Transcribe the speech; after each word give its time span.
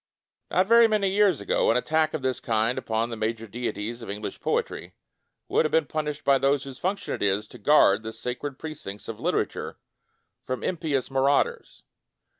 Not 0.49 0.65
very 0.65 0.87
many 0.87 1.11
years 1.11 1.39
ago, 1.41 1.69
an 1.69 1.77
attack 1.77 2.15
of 2.15 2.23
this 2.23 2.39
kind 2.39 2.79
upon 2.79 3.11
the 3.11 3.15
major 3.15 3.45
deities 3.45 4.01
of 4.01 4.09
English 4.09 4.39
poetry 4.39 4.95
would 5.47 5.63
have 5.63 5.71
been 5.71 5.85
pun 5.85 6.05
ished 6.07 6.23
by 6.23 6.39
those 6.39 6.63
whose 6.63 6.79
function 6.79 7.13
it 7.13 7.21
is 7.21 7.47
to 7.49 7.59
guard 7.59 8.01
the 8.01 8.11
sacred 8.11 8.57
precincts 8.57 9.07
of 9.07 9.19
litera 9.19 9.45
ture 9.45 9.77
from 10.43 10.63
impious 10.63 11.11
marauders. 11.11 11.83